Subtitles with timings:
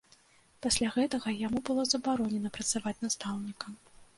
[0.65, 3.71] Пасля гэтага яму было забаронена працаваць настаўнікам.